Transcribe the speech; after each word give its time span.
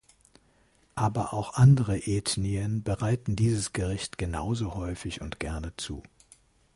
Aber 0.95 1.31
auch 1.31 1.53
andere 1.53 2.07
Ethnien 2.07 2.81
bereiten 2.81 3.35
dieses 3.35 3.71
Gericht 3.71 4.17
genauso 4.17 4.73
häufig 4.73 5.21
und 5.21 5.39
gerne 5.39 5.75
zu. 5.77 6.01